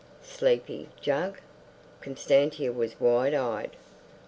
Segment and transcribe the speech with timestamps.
[0.23, 1.37] "Sleepy, Jug?"
[2.01, 3.69] Constantia was wide eyed.